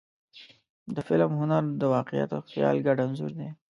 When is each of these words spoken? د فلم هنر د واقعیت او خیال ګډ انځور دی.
د 0.95 0.97
فلم 1.07 1.31
هنر 1.39 1.63
د 1.81 1.83
واقعیت 1.95 2.29
او 2.35 2.41
خیال 2.51 2.77
ګډ 2.85 2.97
انځور 3.05 3.31
دی. 3.39 3.49